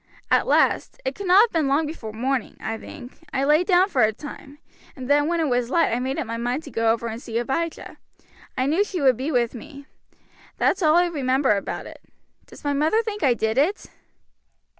At 0.31 0.47
last 0.47 0.99
it 1.05 1.13
could 1.13 1.27
not 1.27 1.41
have 1.43 1.51
been 1.51 1.67
long 1.67 1.85
before 1.85 2.11
morning, 2.11 2.57
I 2.59 2.75
think 2.75 3.19
I 3.31 3.43
lay 3.43 3.63
down 3.63 3.87
for 3.87 4.01
a 4.01 4.11
time, 4.11 4.57
and 4.95 5.07
then 5.07 5.27
when 5.27 5.39
it 5.39 5.47
was 5.47 5.69
light 5.69 5.93
I 5.95 5.99
made 5.99 6.17
up 6.17 6.25
my 6.25 6.37
mind 6.37 6.63
to 6.63 6.71
go 6.71 6.91
over 6.91 7.05
and 7.05 7.21
see 7.21 7.37
Abijah. 7.37 7.97
I 8.57 8.65
knew 8.65 8.83
she 8.83 8.99
would 8.99 9.15
be 9.15 9.31
with 9.31 9.53
me. 9.53 9.85
That's 10.57 10.81
all 10.81 10.95
I 10.95 11.05
remember 11.05 11.55
about 11.55 11.85
it. 11.85 12.01
Does 12.47 12.63
my 12.63 12.73
mother 12.73 13.03
think 13.03 13.21
I 13.21 13.35
did 13.35 13.59
it?" 13.59 13.91